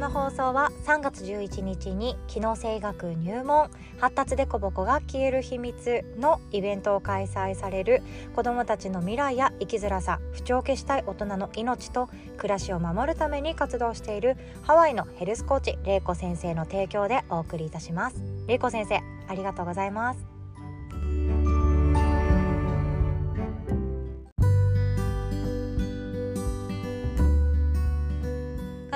[0.00, 8.02] の放送は3月11日に機能性学入門発達でこぼこが消える秘密のイベントを開催される
[8.34, 12.08] 子どもたちの未来や生きづらさ不調を消したい大人の命と
[12.38, 18.16] 暮らしを守るために活動しているハワイのヘルスコーチ玲子先生の提供でお送りいたします。
[18.46, 20.29] 玲子先生ありがとうございます。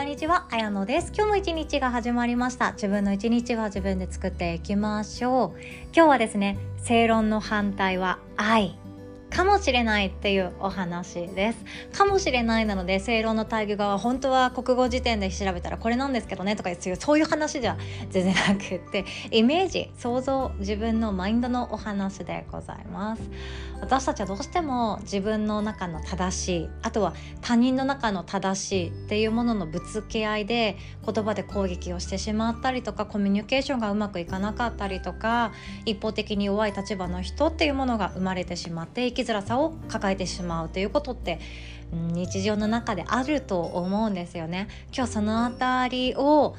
[0.04, 1.12] んにちは、あやのです。
[1.16, 2.72] 今日も一日が始まりました。
[2.72, 5.60] 自分の一日は自分で作っていきましょう。
[5.96, 8.78] 今日はですね、正論の反対は愛
[9.34, 17.76] かもしれないっていうお話ですかもしれないなので正論の対義側本当は国語辞典で調べたらこれなんですけどねとかいうそういう話じゃ
[18.10, 23.22] 全然なくってイメージ想像自分のマインドのお話でございます
[23.84, 35.52] 私たちはどうしても自分の中の正しいあとは他人の中の正しいっていうもののぶつけ合いで言葉で攻撃をしてしまったりとかコミュニケーションがうまくいかなかったりとか
[35.84, 41.38] 一方的に弱い立場の人っていうものが生まれてしまって生きづらさを抱えてしまうということって
[41.92, 44.68] 日常の中であると思うんですよね。
[44.96, 46.56] 今日そのあたりを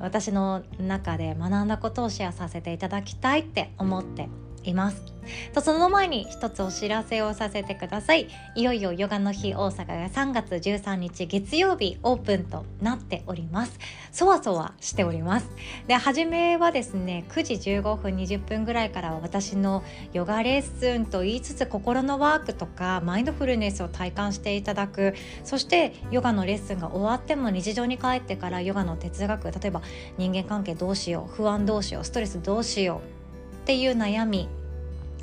[0.00, 4.28] 私の中で学んだことをシェアさせていただきたいって思って
[4.64, 5.13] います。
[5.52, 8.28] とその前に一つお知らせをさせてください。
[8.54, 13.78] いよいよヨガの日大阪が3月13日月曜日オープンとなっております。
[14.12, 15.48] そわそわしております。
[15.86, 25.14] で初めはですね9時15分20分ぐらいからは私のヨガレッスンと言いつつ心のワークとかマインドフルネスを体感していただく。
[25.44, 29.82] そしてヨガのレッスンが終わっても日常に帰ってからヨガの哲学例えば
[30.18, 34.48] 人間関係どうしよう不安どうしようストレスどうしようっていう悩み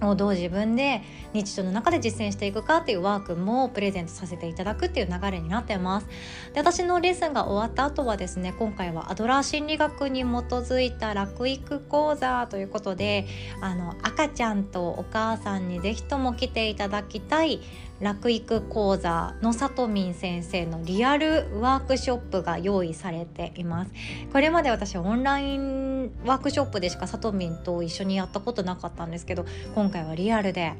[0.08, 1.02] をどう自分で
[1.34, 6.08] 日常の中で実践していくかっていうワークもプレゼントさせていただくっていう流れになってます。
[6.54, 13.28] で私のレッスンが終わった後はですね今回はアドラー心理学に基づいた楽育講座ということで
[13.62, 17.62] あの赤ちゃんとお母さんに是非とも来ていただきたい
[18.02, 23.92] 楽育講座のさとみん先生のリアルワークショップが用意されています。
[24.34, 29.46] これまで私オンラインワークショップでしかさとみんと一緒にやったことなかったんですけど
[29.76, 30.74] 今回はリアルで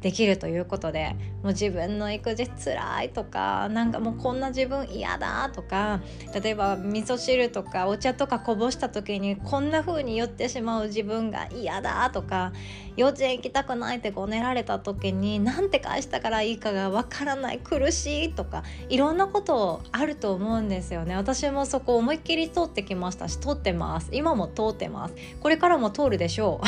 [0.00, 6.00] できるということでもう自分の育児つらいとかなんかもうこんな自分嫌だとか
[6.40, 12.52] 例えば味噌汁とかお茶とかこぼした時にこんな風に酔ってしまう自分が嫌だとか
[12.98, 21.14] 幼稚園行きたくないってごねられた時に何て返したからいいかがわからない苦しいとかいろんなことあると思うんですよね。
[21.14, 24.08] 私もそこ思いっきり通ってきましたし通ってます。
[24.10, 25.14] 今も通ってます。
[25.40, 26.66] これからも通るでしょう。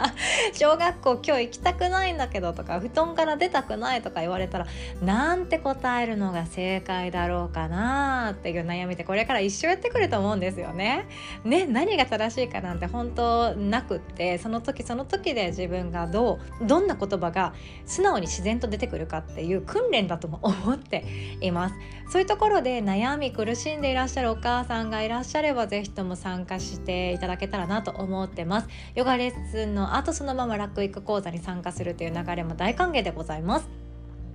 [0.56, 4.66] 小学校今日行きたくないんだけどとか布団から出たくないとか言われたら
[5.02, 11.04] なんて答えるのが正解だろうかなっていう悩みってこれから一生やってくると思うんですよね。
[11.44, 17.54] ね何が正しいかなんて本当なくってその時その時で自分がどうどんな言葉が
[17.84, 21.04] 素直に自然と出てくるかっていう訓練だとも思って
[21.40, 21.74] います。
[22.10, 28.68] そういうところで悩み苦しんでいらっしゃるお母さんがいらっしゃれば是非とも参加していただけたらなと思ってます。
[28.94, 33.85] ヨガレッスンの後そのまま楽育講座に参加するという流れも大歓迎でございます。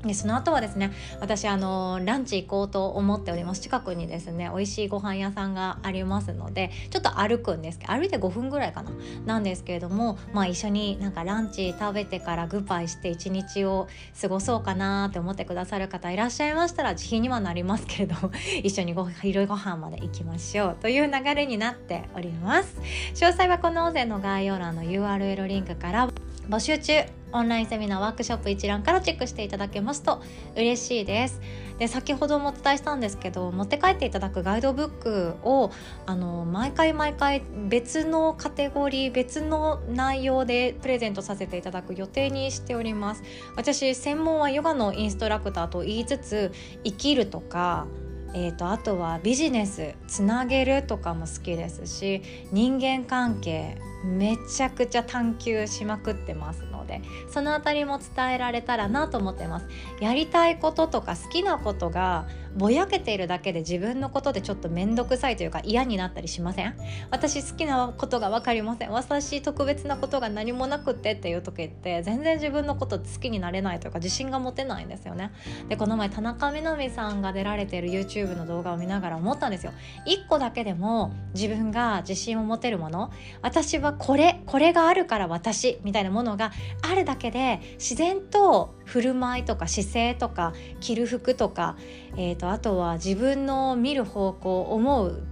[0.03, 3.61] でその後はですね私あのランチ行こうと思っております。
[3.61, 8.91] 近くにですね美味しいご飯屋さんがありますのでちょっと歩くんですけど歩いて5分ぐらいかな。
[9.25, 13.87] なんですけれどもまあ一緒になんかランチ食べてからグッバイして一日を
[14.19, 18.31] 過ごそうかなって思ってくださる方いらっしゃいましたら自費にはなりますけれども
[18.63, 20.77] 一緒にご昼ご飯まで行きましょう。
[20.81, 22.75] という流れになっております。
[23.13, 26.09] 詳細はこの音声の概要欄の URL リンクから
[26.51, 27.05] 募集中。
[27.31, 30.21] オンラインセミナーワークショップ一覧からチェックしていただけますと
[30.57, 31.39] 嬉しいです。
[31.79, 35.71] で先ほどもお伝えしたんですけど持って帰っていただくガイドブックを
[36.05, 43.23] あの毎回毎回別のカテゴリー別の内容でプレゼントさせていただく予定にしております。
[43.55, 46.51] 私専門はヨガのインストラクターと言いつつ
[46.83, 47.87] 生きるとか
[48.33, 52.21] えーと、あとはビジネスつなげるとかも好きですし
[52.51, 59.67] 人間関係めちゃくちゃ探求しまくってますのでその辺りも伝えられたらなと思ってます。
[59.99, 66.75] やりたいこととか好きなことがぼやけているだけで自分のことでちょっと面倒くさいというか嫌になったりしません？
[67.09, 68.91] 私好きなことが分かりません。
[68.91, 75.31] 私特別なことが何もなくってっていう時って全然自分のこと好きになれないというか自信が持てないんですよね。
[75.69, 79.71] でこの前田中みな実さんが出られている YouTube の動画を見ながら思ったんですよ。
[80.07, 83.11] 1個だけでも自分が自信を持てるもの
[83.41, 86.51] 私はこれこれがあるから私みたいなものが
[86.81, 91.77] あるだけで自然と振る舞いとか姿勢とか着る服とか、
[92.17, 95.23] えーと、あとは自分の見る方向思う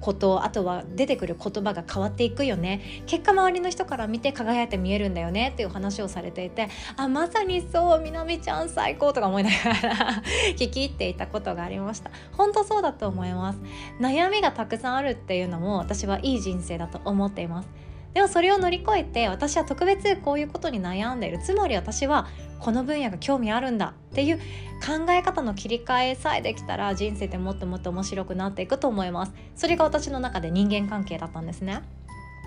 [0.00, 3.02] ことあとは出てくる言葉が変わっていくよね。
[3.06, 10.22] 結果周りの人から見て輝いて見えるんだよねっていう話をされていてあまさにそうみなみちゃん最高とか思いながら
[10.56, 12.12] 聞き入っていたことがありました。
[12.32, 13.58] 本当そうだと思います。
[14.00, 17.87] 悩みがたくさんあるっていうのも私はいい人生だと思っています。
[18.14, 21.38] でもそれを乗り越えて私は特別こういうことに悩んでいる。
[21.38, 22.26] つまり私は
[22.58, 29.32] この分野が興味あるんだっていう考え方の切り替えさえできたら人生ってもっともっと面白くなっていくと思います。
[29.54, 31.82] それが私の中で人間関係だったんですね。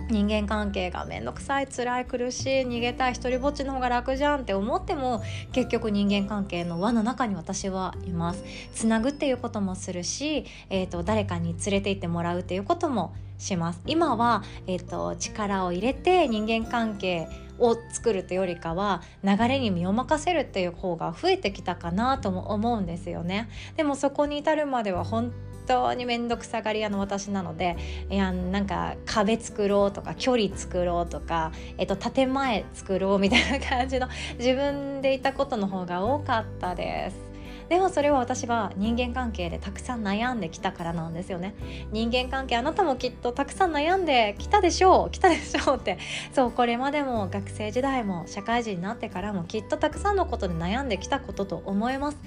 [0.10, 5.22] 人間関係が面倒くさい辛い苦しい逃げたい一人ぼっちの方が楽じゃんって思っても
[5.52, 8.44] 結局人間関係の輪の中に私はいます。
[8.74, 13.82] つなぐっていうこともするし、えーと、誰かに連れて行ってもらうっていうこともします。
[13.86, 17.28] 今は、えーと力を入れて人間関係
[17.62, 23.50] を作るというよりかは流れに身を任せるっていう方が増えてきたかなとも思うんですよね。
[23.78, 25.32] でもそこに至るまでは本
[25.66, 27.78] 当に面倒くさがり屋の私なので
[28.10, 37.32] いやなんか壁作ろうとか距離作ろうとか、えっと、建前作ろうみたいな感じの自分でいたことの方が多かったです。
[37.72, 41.56] でもそれは私は人間関係でたくさん悩んできたからなんですよね。
[41.94, 45.98] 人間関係あなたもきっとたくさん悩んできたでしょうきたでしょうって。
[46.34, 52.18] そうこれまでも学生時代も社会人になってからもきっとたくさんのことで悩んできたことと思います。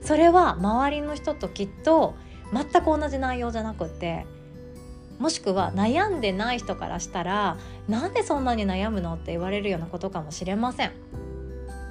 [0.00, 2.14] それは周りの人ときっと
[2.52, 4.26] 全く同じ内容じゃなくって
[5.18, 7.56] もしくは悩んでない人からしたら
[7.88, 10.92] なんでそんなに悩むのって言われるようなことかもしれません。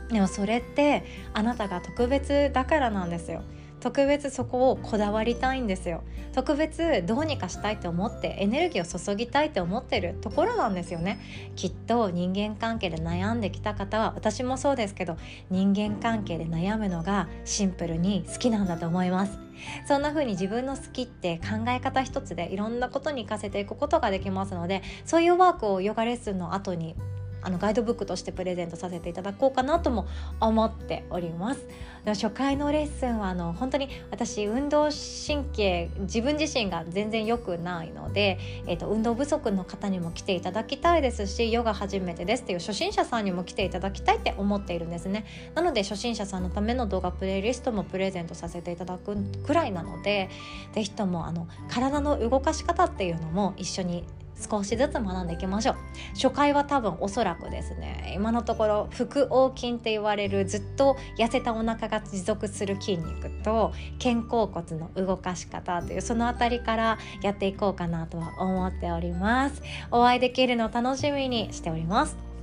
[0.10, 1.04] でもそれって
[1.34, 3.42] あなたが特別だからなんですよ。
[3.83, 6.03] 特別そこをこだわりたいんですよ。
[6.31, 11.19] 特別どうにかしたいと思ってエネルギーを注ぎたいと思ってるところなんですよね。
[11.57, 15.18] きっと人間関係で悩んできた方は私もそうですけど
[15.50, 19.38] 人間関係で悩むのがシンプルに好きなんだと思います。
[19.85, 26.95] そんな風に自分の好きって考え方一つでいろんなことに活かせていくことができますのでそういうワークをヨガレッスンの後に
[27.44, 30.07] あのガイドブックとしてプレゼントさせていただこうかなとも
[30.40, 31.68] 思っております。
[32.06, 45.25] 初回のレッスンはあの本当に私運動神経自分自身が全然良くないので、えーと、運動不足の方にも来ていただきたいですしヨガ初めてですっていう初心者さんにも来ていただきたいって思っているんですね。
[45.56, 50.30] なので初心者さんのための動画プレイリストもプレゼントさせていただくくらいなので
[50.74, 54.04] 是非ともあの体の動かし方っていうのも一緒に
[54.50, 55.75] 少しずつ学んでいきましょう。
[56.16, 69.62] 初回は多分おそらくですね今のところ腹横筋って言われるずっと痩せたお腹が持続する筋肉と肩甲骨の動かし方というその辺りからやっていこうかなとは思っております。
[69.92, 72.34] お会いできるのを楽しみにしております。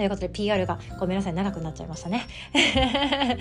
[0.00, 2.26] ということで PR がごめんなさい長くなっちゃいましたね。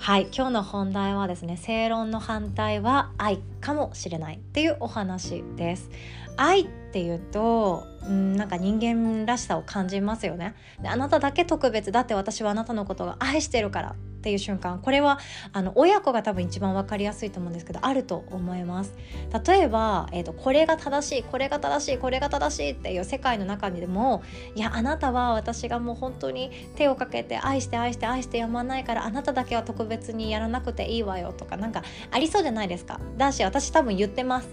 [0.00, 5.90] はい今日の本題はですね正論の反対は愛かもしれないっていうお話です。
[6.36, 10.54] 愛っていうとうんなんか人間らしさを感じますよね。
[10.82, 13.96] であなただけ特別だって私はあなたのことが愛してるから。
[14.22, 15.18] っていう瞬間これは
[15.52, 18.94] あの親子が多分一番分かりやすいと思うんですけどあると思います。
[19.46, 24.22] 例えば、えーと、これが正しいこれが正しいこれが正しいっていう世界の中にでも
[24.54, 31.82] いやあなたは私がもう本当に手をかけて愛して愛して愛してやまないからあなただけは特別にやらなくていいわよとかなんか
[32.12, 33.00] ありそうじゃないですか。
[33.16, 34.48] だし私多分言ってます。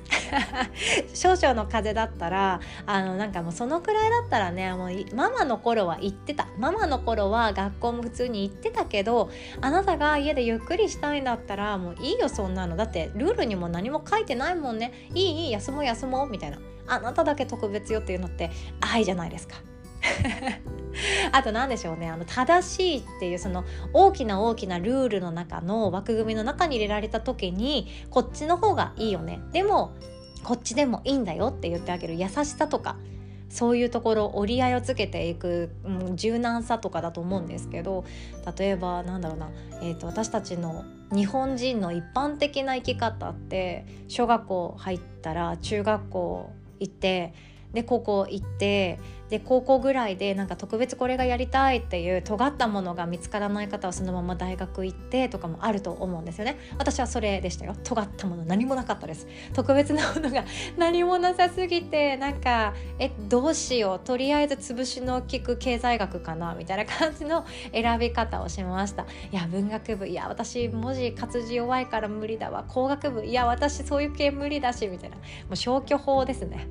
[1.14, 6.48] 少々の風だったらあのなんかもうそのくらいだったらねもうママの頃は言ってた。
[6.58, 9.30] ママの頃は学校も普通に行ってたけど
[9.62, 12.76] あなたが家でゆっくりしたいんだったらもういいよそんなの。
[12.76, 15.10] だってルールにも何も書いてないもんね。
[15.14, 16.60] いいいい休もう休もうみたいな。
[16.88, 18.50] あなただけ特別よっていうのって
[18.82, 19.56] 愛じゃないですか。
[21.32, 22.10] あと何でしょうね。
[22.10, 23.64] あの正しいっていうその
[23.94, 29.42] 大きな大きなルールの中の枠組みの中に入れられた時にこっちの方がいいよね。
[29.52, 29.92] でも
[30.44, 32.16] こっちでもいいんだよって言ってあげる。
[32.16, 32.96] 優しさとか。
[33.50, 38.06] そういうところ折り合いをつけていく、うん、柔軟さとかだと思うんですけど
[38.58, 39.50] 例えばなんだろうな、
[39.82, 47.34] えーと、私たちの日本人の一般的な生き方って小学校入ったら中学校行って
[47.74, 49.00] で高校行って
[49.30, 56.58] で高校ぐらいでなんか特別これがやりたいっていう尖ったものが見つからない方はそのまま大学行ってとかもあると思うんですよね。
[56.80, 57.76] 私はそれでしたよ。
[57.84, 59.28] 尖ったもの何もなかったです。
[59.54, 60.44] 特別なものが
[60.78, 64.00] 何もなさすぎてなんかえどうしよう。
[64.00, 69.04] とりあえず潰しの効く経済学かなみたいな感じの選び方をしました。
[69.32, 70.08] いや文学部。
[70.08, 72.66] いや私文字活字弱いから無理だわ。
[72.68, 73.24] 工学部。
[73.24, 75.18] いや私そういう系無理だしみたいな。
[75.18, 75.22] も
[75.52, 76.68] う消去法ですね。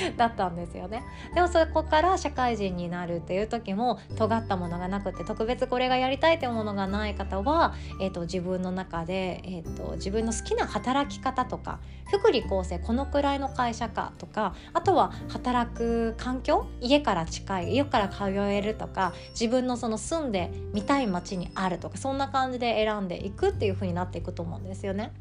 [0.16, 1.02] だったんですよね
[1.34, 11.80] でもそこから社会人になるっていう時も尖ったものがなくて特別これがやりたいっていうものがない方は、えーと、自分の中で、えーと、自分の好きな働き方とか
[12.10, 25.12] 福利厚生このくらいの会社かとかあとは働く環境家から近い家から通えるとか自分のその住んでみたい街にあるとかそんな感じで選んでいくっていう風になっていくと思うんですよね。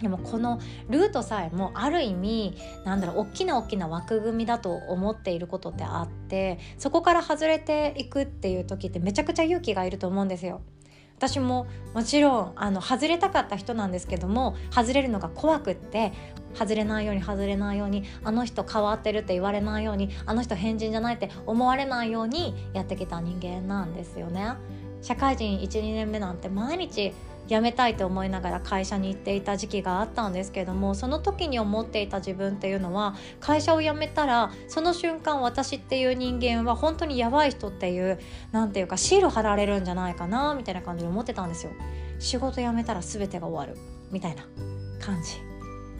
[0.00, 10.60] でもこのルートさえもある意味なんだろう大きな大きな枠組みだと思っていることってあってそこから外れていくっていう時ってめちゃくちゃ勇気がいると思うんですよ。
[11.16, 16.12] 私ももちろんあの外れたかった人なんですけども外れるのが怖くって
[16.54, 24.52] 外れないように外れないようにあの人変わってるって言われないようにあの人変人じゃないって思われないようにやってきた人間なんですよね。
[25.02, 27.12] 社会人12年目なんて毎日
[27.48, 38.18] 辞めたいと思いながら会社に行っていた時期があったんですけどもその時に思っていた自分っていうのは会社を辞めたらその瞬間私っていう人間は本当にやばい人っていう
[38.52, 41.72] 何ていうかシール貼られるんじゃないかなみたいな感じで思ってたんですよ。
[42.18, 44.42] 仕事辞めたら全てが終わるみたいな
[45.00, 45.48] 感じ。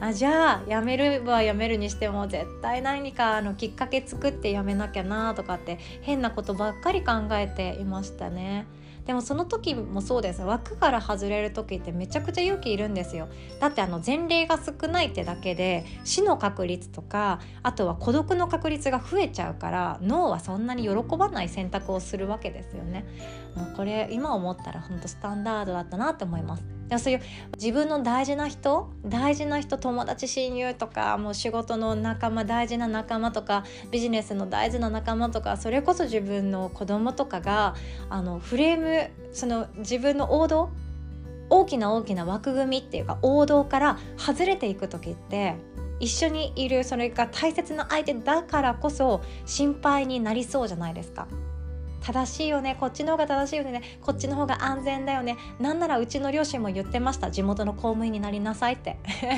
[0.01, 8.65] あじゃあ辞めるは辞めるにしても絶対何かあのきっかけ作って辞めなきゃなとかって変なことばっかり考えていましたね。
[9.09, 10.43] でもその時もそうです。
[10.43, 13.27] 枠から外れる時ってめちゃくちゃ勇気いるんですよ。
[13.59, 23.03] だってあの前例が少ないってだけで死の確率とかあとは孤独の確率が増えちゃうから脳はそんなに喜ばない選択をするわけですよね。
[23.55, 27.21] もうこれ今思ったら本当スタンダードだったなって思いますでもそういう
[27.55, 37.75] 自分の大事な人大事な人友達親友とかもう仕事の仲間大事な仲間とかビジネスの大事な仲間とかそれこそ自分の子供とかが
[38.09, 40.69] あのフレームその自分の王道
[41.49, 45.55] 大きな大きな枠組みっていうか王道から外れていく時って
[45.99, 51.27] 一緒にいるそれが大切な相手だからこそ心配になりそうじゃないですか。
[52.01, 52.77] 正しいよね。
[52.79, 53.81] こっちの方が正しいよね。
[54.01, 55.37] こっちの方が安全だよね。
[55.59, 57.31] なんならうちの両親も言ってました。
[57.31, 58.97] 地元の公務員になりなさいって。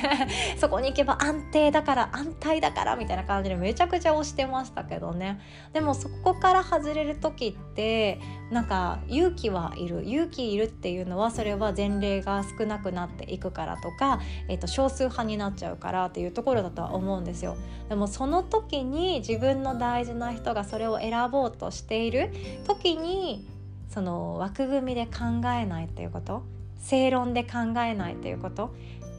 [0.57, 5.39] そこに行けば安定だから安泰だからみたいな感じでめちゃくちゃ推してましたけどね。
[5.73, 8.19] でもそこから外れる時って
[8.51, 17.55] なんか勇気はいる勇気いるっていうのはそれは前例が少なくなっていくからとか、えー、と少数派になっちゃうからっていうところだとは思うんですよ。
[17.87, 22.31] でもその時に自分の大事な人がそれを選ぼうとしている
[22.67, 23.47] 時に
[23.89, 26.43] その枠組みで考えないっていうこと
[26.79, 28.73] 正論で考えないっていうこと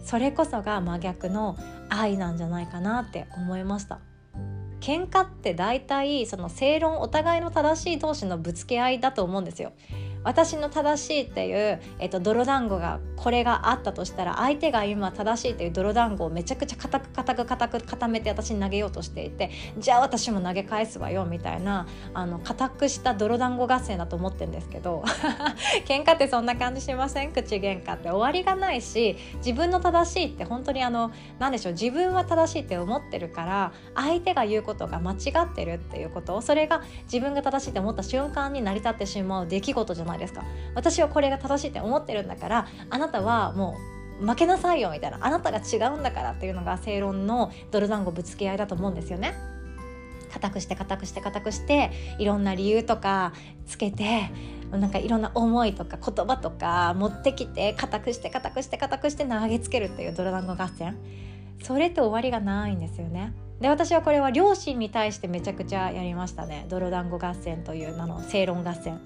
[0.05, 1.57] それこそが真逆の
[1.89, 4.12] 愛なんじゃないかなって思いました。
[4.83, 9.73] 喧嘩って大体その正論お互いの正しい同士のぶつけ合いだと思うんですよ。
[10.25, 25.03] 私の正しいっていう、えっと、泥団子がこれがあったとしたら相手が今正しいっていう泥団子をめちゃくちゃ硬く硬く硬く固めて私に投げようとしていてじゃあ私も投げ返すわよみたいなあの硬くした泥団子合戦だと思ってるんですけど
[25.87, 27.33] 喧嘩ってそんな感じしません？
[27.33, 43.77] 口喧嘩って終わりがないし自分の正しいって本当にあの何でしょう自分は正しいって思ってるから相手が言うことが間違ってるっていうことそれが自分が正しいって思った瞬間に成り立ってしまう出来事じゃないないですか私はこれが正しいって思ってるんだからあなたはも
[44.21, 49.35] う負けなさいよみたいなあなたが違うんだからっていうのが正論の泥団子ぶつけ合いだと思うんですよね。
[50.33, 53.35] 固くして固くして固くしていろんな理由とか
[53.67, 54.31] つけて
[54.71, 60.97] なんかいろんな思いとか言葉とか持ってきて固くして固くして固くして投げつけるっていう泥団子合戦
[61.63, 63.35] それって終わりがないんですよね。
[63.63, 66.67] で私はこれは両親に対してめちゃくちゃやりましたね。
[66.69, 69.01] 泥団子合戦という名の正論合戦。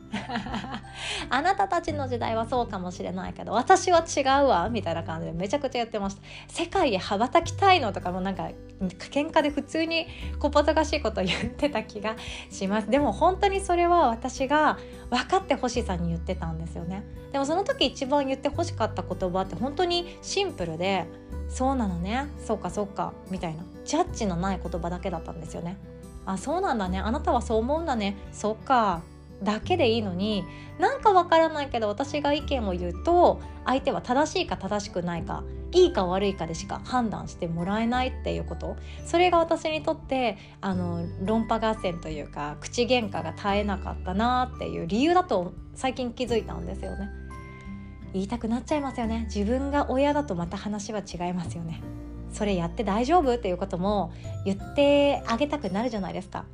[1.28, 6.22] あなたたちの時代はそうかもしれないけど私は違うわみたいな感じでめちゃくちゃやってました。
[6.48, 8.48] 世界へ羽ばたきたいのとかもなんか
[8.80, 10.06] 喧嘩で普通に
[10.38, 12.16] こばたかしいこと言ってた気が
[12.50, 12.90] します。
[12.90, 14.78] でも本当にそれは私が
[15.10, 17.04] 分かってほしさに言ってたんですよね。
[17.32, 21.06] でもその時一番言ってほしかった言葉って本当にシンプルで
[21.48, 23.62] そうなのねそうかそうかみたいな。
[23.84, 25.78] ジャッジのない言葉だけだったんですよね。
[26.24, 29.02] あそうなんだねあなたはそう思うんだねそっか。
[29.42, 30.44] だけでいいのに
[30.78, 38.76] なんかわからないけど私が意見を言うと相手は正しいか正しくないかいいか悪いかでしか判断してもらえないっていうこと。
[39.04, 47.10] それが私にとってあの論破合戦というか口喧嘩が絶えなかったなっていう理由だと最近気づいたんですよね。
[48.12, 49.24] 言いたくなっちゃいますよね。
[49.26, 51.82] 自分が親だとまた話は違いますよね。
[52.32, 54.12] それやって大丈夫っていうことも
[54.44, 56.44] 言ってあげたくなるじゃないですか。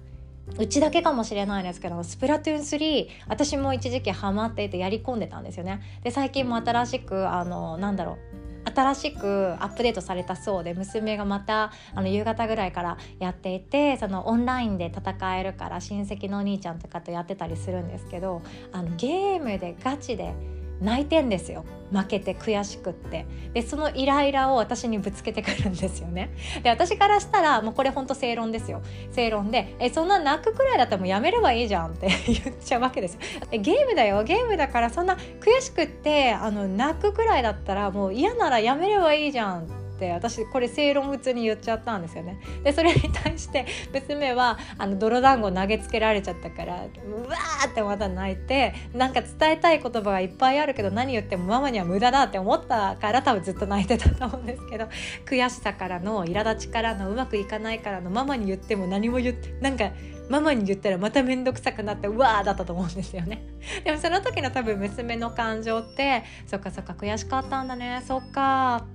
[0.59, 5.81] うちだけかもしれないですけどスプラトゥーン3私も一時期ハマっていてやり込んでたんですよね。
[6.03, 18.43] で最近も新しくあのなんだろう新しくアップデートされたそうで娘がまたあの夕方ぐらいからやっていてそのオンラインで戦えるから親戚のお兄ちゃんとかとやってたりするんですけど
[18.73, 20.35] あのゲームでガチで
[20.83, 21.65] 泣いてんですよ。
[21.93, 23.27] 負けて悔しくって。
[23.53, 26.31] でそのイライラを私にぶつけてくるんですよね。
[26.63, 28.83] で私からしたらもうこれほんと正論ですよ。
[29.13, 33.21] 正論でえそんな泣くくらいだったらもうやめればいいじゃんって 言っちゃうわけですよ。
[33.53, 34.23] ゲームだよ。
[34.25, 42.41] ゲームだからそんな悔しくってあの泣くくらいだったらもう嫌ならやめればいいじゃんって私これ正論普通に言っちゃったんですよね。
[42.65, 54.87] でそれに対して娘はあの泥団子投げつけられちゃったからうわーってまた泣いてなんか伝えたい言葉がいっぱいあるけど何言ってもママには無駄だって思ったから多分ずっと泣いてたと思うんですけど
[55.27, 59.91] 悔しさからの苛立ちからのうまくいかないからのママに言っても何も言ってなんか
[60.29, 63.45] ママに言ったらまた面倒くさくなってうわーだったと思うんですよね。
[63.85, 68.87] でもその時の多分娘の感情ってそっかそっか悔しかったんだねそっか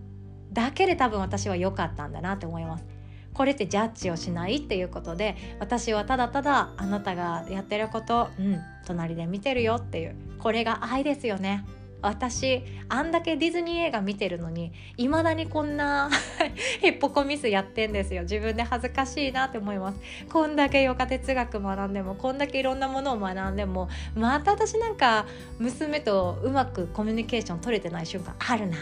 [0.54, 2.86] だけで多分私は良かったんだなって思います。
[3.34, 11.64] これってジャッジをしないっていうことで私はただただあなたがやってることうん隣で見てるよっていうこれが愛ですよね。
[12.02, 16.10] 私あんだけディズニー映画見てるのにいまだにこんな
[16.80, 20.00] ヘッポコミスやってんですよ自分で恥ずかしいなって思います
[20.32, 25.26] こんだけヨガ哲学学んでもこんだけいろんなものを学んでもまた私なんか
[25.58, 28.78] 娘とうまくコミュニケーション取れてない瞬間あるな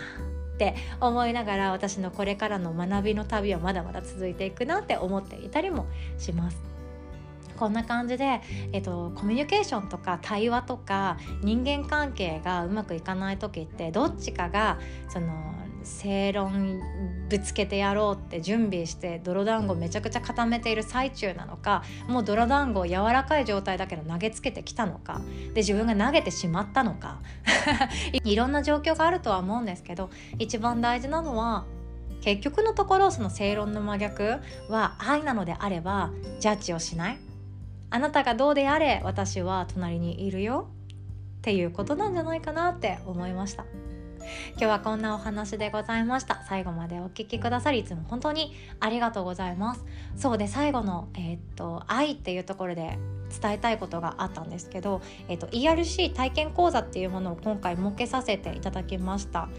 [0.55, 5.85] って思いながら私のこれからの学びの旅はまだまだ続いていくなって思っていたりも
[6.17, 6.57] します。
[7.57, 8.41] こんな感じで、
[8.73, 15.27] えっと、コミュニケーションとか対話とか人間関係がうまくいかない時ってどっちかがその
[15.85, 16.81] 正論
[17.29, 25.21] ぶつけてやろうって準備して泥団子めちゃくちゃ固めている最中なのかもう泥団子を柔らかい状態だけど投げつけてきたのか
[25.53, 27.19] で自分が投げてしまったのか
[28.23, 31.65] いろんな状況があるとは思うんですけど一番大事なのは
[32.21, 34.39] 結局のところその正論の真逆
[34.69, 37.19] は愛なのであればジャッジをしない
[37.91, 40.69] あなたがどうであれ私は隣にいるよ
[41.37, 43.65] っていうことなんじゃないかなって思いました。
[44.51, 46.43] 今日はこんなお話でございました。
[46.47, 49.85] 最後までお聴きくださりいつも本当にありがとうございます。
[50.15, 52.97] そうで最後のえー、っと愛っていうところで
[53.41, 59.49] 伝えたいことがあったんですけど、えー、っと ERC 体験講座っていうものを今回設けさせていただきました。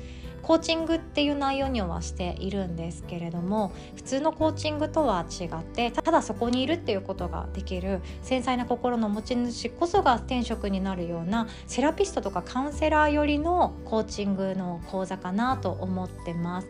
[0.46, 16.68] コーチングっていう内容にはしているんですけれども普通のコーチングとは違ってただそこにいるっていうことができる繊細な心の持ち主こそが天職になるようなセラピストとかカウンセラー寄りのコーチングの講座かなと思ってます。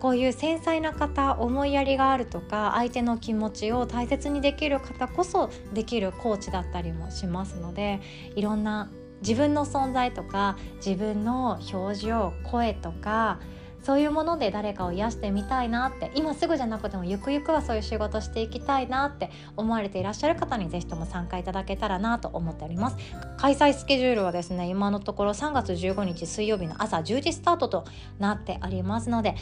[0.00, 8.00] こういう繊細な方思いやりがあるとか相手の気持ちを大切にできる方こそできるコーチだったりもしますので
[8.34, 8.90] いろんな
[9.22, 13.40] 自分の存在とか自分の表情声とか
[13.82, 22.96] そういうもので誰かを癒してみたいなって今すぐじゃなくてもゆくゆくはそういう仕事していきたいなって思われていらっしゃる方にぜひとも参加いただけたらなと思っております。
[23.38, 27.84] 開催スケジュールはですね今のところ3月15日水曜日の朝10時スタートと
[28.20, 29.34] なっておりますので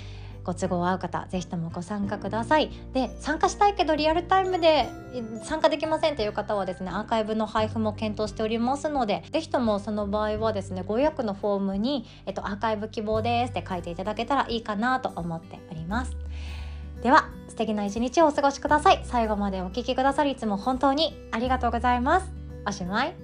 [0.44, 2.70] ご都合合う方是非ともご参加ください。
[2.92, 4.88] で参加したいけどリアルタイムで
[5.44, 16.16] 参加できませんという方はですねアーカイブの配布も検討しておりますので是非ともその場合はですねご予約のフォームに、えっと、アーカイブ希望ですって書いていただけたらいいかなと思っております。
[17.02, 19.00] では素敵な一日をお過ごしください。
[19.04, 22.30] 最後までお聴きくださりいつも本当にありがとうございます。
[22.66, 23.14] おしまい。